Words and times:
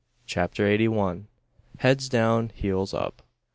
CHAPTER 0.25 0.65
EIGHTY 0.65 0.87
ONE. 0.87 1.27
HEADS 1.77 2.09
DOWN 2.09 2.49
HEELS 2.55 2.91
UP! 2.95 3.21